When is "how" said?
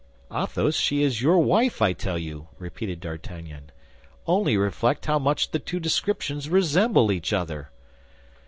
5.05-5.19